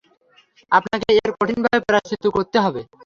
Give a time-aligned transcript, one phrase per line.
[0.71, 2.81] আপনাকে এর কঠিনভাবে প্রায়শ্চিত্ত করতে হবে।